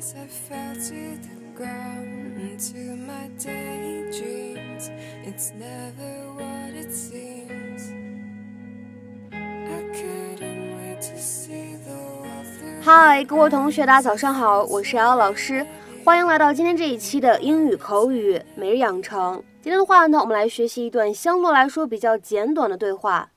[0.00, 4.90] as I fell to the ground into my daydreams.
[5.24, 7.92] It's never what it seems.
[9.32, 12.82] I couldn't wait to see the world through.
[12.82, 15.66] 嗨，各位同学，大家早上好，我是瑶老师，
[16.04, 19.42] 欢迎来到今天这一期的英语口语每日养成。
[19.62, 23.30] 今天的话呢，我们来学习一段相对来说比较简短的对话。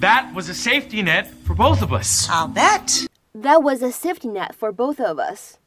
[0.00, 2.28] That was a safety net for both of us.
[2.28, 3.06] I'll bet.
[3.40, 5.58] That was a safety net for both of us.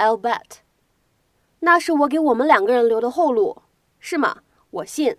[0.00, 0.60] I'll bet.
[1.58, 3.60] 那是我给我们两个人留的后路，
[3.98, 4.38] 是吗？
[4.70, 5.18] 我信。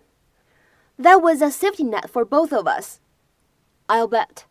[0.98, 2.98] That was a safety net for both of us.
[3.86, 4.46] I'll bet.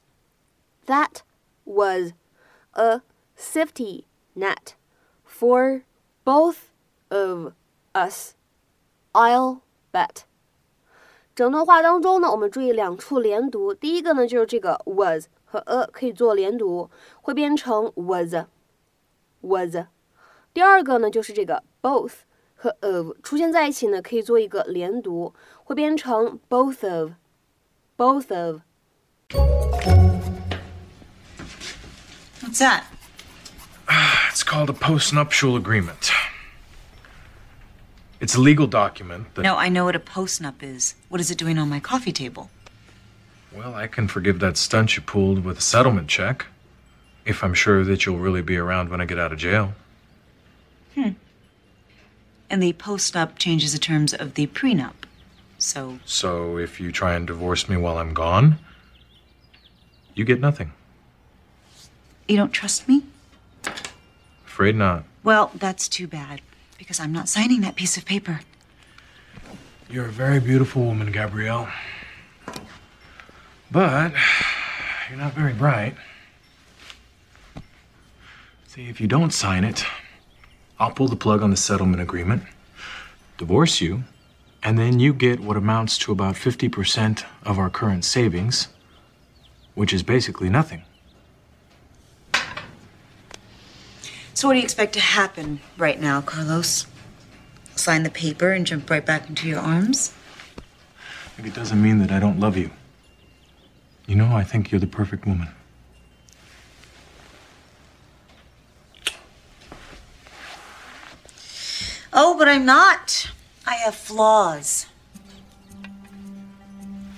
[0.87, 1.23] That
[1.65, 2.13] was
[2.75, 3.01] a
[3.37, 4.05] safety
[4.37, 4.75] net
[5.25, 5.83] for
[6.25, 6.69] both
[7.09, 7.55] of
[7.93, 8.35] us.
[9.13, 10.23] I'll bet.
[11.35, 13.75] 整段话当中呢，我们注意两处连读。
[13.75, 16.89] 第一个呢，就是这个 was 和 a 可以做连读，
[17.21, 18.35] 会变成 was
[19.41, 19.77] was。
[20.54, 22.14] 第二个呢，就是这个 both
[22.56, 25.34] 和 of 出现在一起呢，可以做一个连读，
[25.64, 27.12] 会变成 both of
[27.98, 28.62] both of。
[32.42, 32.84] What's that?
[34.30, 36.12] It's called a postnuptial agreement.
[38.20, 39.44] It's a legal document that.
[39.44, 40.96] No, I know what a postnup is.
[41.10, 42.50] What is it doing on my coffee table?
[43.52, 46.46] Well, I can forgive that stunt you pulled with a settlement check.
[47.26, 49.74] If I'm sure that you'll really be around when I get out of jail.
[50.95, 51.11] Hmm.
[52.49, 54.95] And the postnup changes the terms of the prenup.
[55.59, 58.59] So, So if you try and divorce me while I'm gone,
[60.15, 60.73] you get nothing.
[62.29, 63.03] you don't trust me?
[64.47, 65.05] Afraid not.
[65.23, 66.41] Well, that's too bad,
[66.79, 68.41] because I'm not signing that piece of paper.
[69.91, 71.69] You're a very beautiful woman, Gabrielle.
[73.71, 74.13] But
[75.09, 75.95] you're not very bright.
[78.67, 79.85] See, if you don't sign it,
[80.81, 82.43] I'll pull the plug on the settlement agreement,
[83.37, 84.05] divorce you,
[84.63, 88.69] and then you get what amounts to about 50% of our current savings,
[89.75, 90.83] which is basically nothing.
[94.33, 96.87] So, what do you expect to happen right now, Carlos?
[97.77, 100.15] Sign the paper and jump right back into your arms?
[101.37, 102.71] It doesn't mean that I don't love you.
[104.07, 105.49] You know, I think you're the perfect woman.
[112.23, 113.33] Oh, but I'm not.
[113.67, 114.85] I have flaws.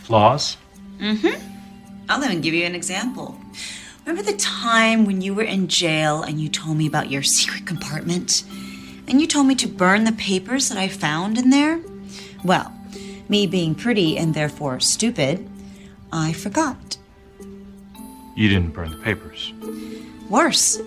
[0.05, 0.57] Flaws?
[0.99, 2.07] Mm hmm.
[2.09, 3.37] I'll even give you an example.
[4.07, 7.67] Remember the time when you were in jail and you told me about your secret
[7.67, 8.45] compartment?
[9.09, 11.81] And you told me to burn the papers that I found in there?
[12.45, 12.73] Well,
[13.29, 15.51] me being pretty and therefore stupid,
[16.13, 16.97] I forgot.
[18.37, 19.53] You didn't burn the papers.
[20.31, 20.81] Worse,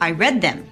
[0.00, 0.66] I read them.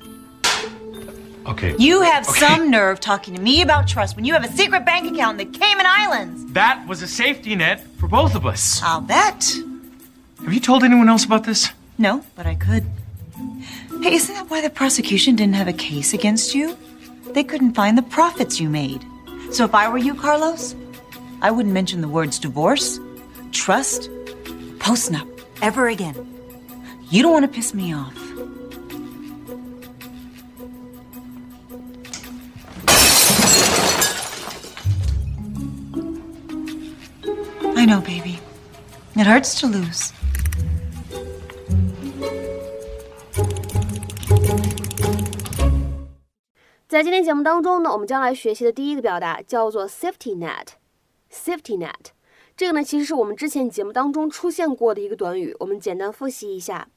[1.47, 1.75] Okay.
[1.79, 2.41] You have Okay.
[2.41, 5.51] some nerve talking to me about trust when you have a secret bank account in
[5.53, 6.53] the Cayman Islands.
[6.53, 8.81] That was a safety net for both of us.
[8.83, 9.55] I'll bet.
[10.43, 11.69] Have you told anyone else about this?
[11.99, 12.85] No, but I could.
[14.03, 16.77] Hey, isn't that why the prosecution didn't have a case against you?
[17.33, 19.05] They couldn't find the profits you made.
[19.51, 20.75] So if I were you, Carlos,
[21.43, 22.99] I wouldn't mention the words divorce,
[23.53, 24.11] trust,
[24.79, 25.29] postnup
[25.63, 26.15] ever again.
[27.11, 28.17] You don't want to piss me off.
[37.87, 38.41] No baby.
[39.15, 40.11] It hurts to lose.
[46.87, 50.69] 在今天节目当中呢，我们将来学习的第一个表达叫做 safety net。
[51.33, 52.13] safety net
[52.57, 56.89] 这个呢，其实是我们之前节目当中出现过的一个短语，我们简单复习一下。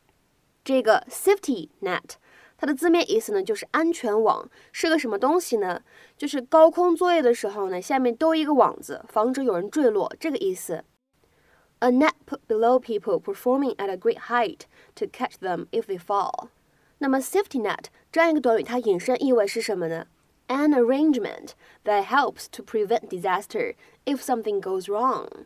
[0.64, 2.12] 这个 safety net
[2.58, 5.82] 它的字面意思呢，就是安全网，是个什么东西呢？
[6.18, 10.84] 就是高空作业的时候呢，下面兜一个网子，防止有人坠落，这个意思。
[11.80, 14.62] A net put below people performing at a great height
[14.96, 16.48] to catch them if they fall。
[16.98, 20.08] 那么 safety net 这样一个短语，它引申意味是什么呢
[20.48, 21.50] ？An arrangement
[21.84, 23.76] that helps to prevent disaster
[24.06, 25.46] if something goes wrong。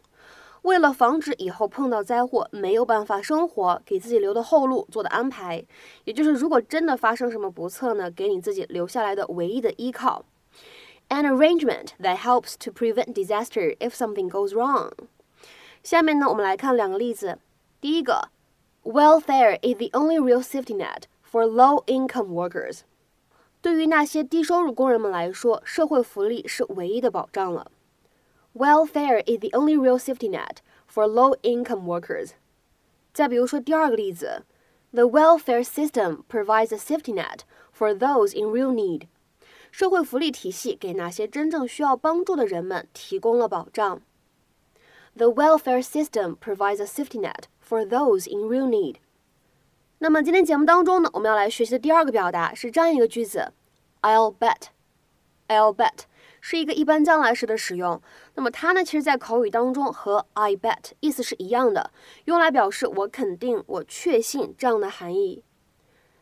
[0.63, 5.66] 为了防止以后碰到灾祸没有办法生活，给自己留的后路做的安排，
[6.04, 10.24] 也就是如果真的发生什么不测呢，给你自己留下来的唯一的依靠。
[11.10, 14.92] An arrangement that helps to prevent disaster if something goes wrong。
[15.84, 17.40] 下面呢，我们来看两个例子。
[17.81, 18.30] 第一个
[18.84, 22.81] ，Welfare is the only real safety net for low-income workers。
[23.62, 27.72] 对于那些低收入工人们来说，社会福利是唯一的保障了。
[28.55, 32.31] Welfare is the only real safety net for low-income workers。
[33.12, 34.44] 再比如说第二个例子
[34.93, 37.41] The welfare system provides a safety net
[37.77, 39.09] for those in real need.
[39.71, 44.00] 社会福利体系给那些真正需要帮助的人们提供了保障。
[45.17, 48.97] The welfare system provides a safety net for those in real need.
[49.99, 53.53] 那么今天节目当中呢，我们要来学习的第二个表达是这样一个句子：
[54.00, 54.69] I'll bet.
[55.49, 56.00] I'll bet
[56.42, 58.02] 是一个一般将来时的使用。
[58.36, 61.92] 那么它呢，其实在口语当中和 I bet 意思是一样的，
[62.26, 65.44] 用来表示我肯定、我确信这样的含义。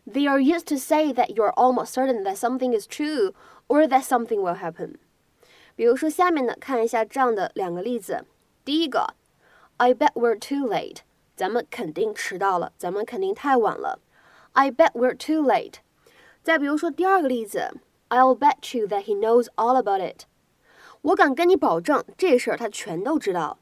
[0.06, 3.34] They are used to say that you are almost certain that something is true
[3.68, 4.96] or that something will happen。
[5.76, 8.26] 比如说下面呢，看一下这样的两个例子。
[8.66, 9.14] 第一个
[9.78, 10.98] ，I bet we're too late。
[11.36, 14.00] 咱们肯定迟到了，咱们肯定太晚了。
[14.52, 15.76] I bet we're too late。
[16.44, 17.72] 再比如说第二个例子
[18.09, 20.25] ，I'll bet you that he knows all about it。
[21.03, 23.59] 我敢跟你保证，这事儿他全都知道。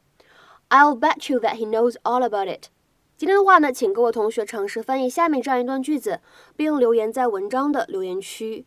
[0.68, 2.68] I'll bet you that he knows all about it。
[3.16, 6.20] 今天的话呢，请各位同学尝试翻译下面这样一段句子，
[6.56, 8.66] 并留言在文章的留言区。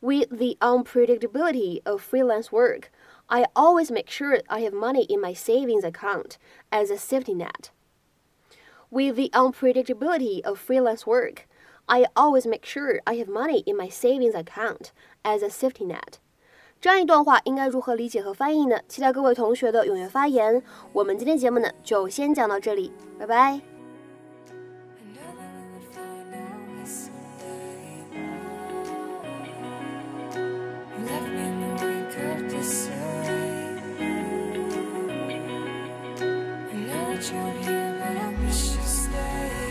[0.00, 2.88] With the unpredictability of freelance work,
[3.26, 6.36] I always make sure I have money in my savings account
[6.70, 7.70] as a safety net.
[8.90, 11.46] With the unpredictability of freelance work,
[11.89, 14.91] I always make sure I have money in my savings account
[15.23, 16.19] as a safety net。
[16.79, 18.79] 这样一段话应该如何理解和翻译呢？
[18.87, 20.61] 期待各位同学的踊跃发言。
[20.93, 23.59] 我们今天节目呢就先讲到这里，拜拜。
[37.19, 39.68] You're here, but I wish you so bad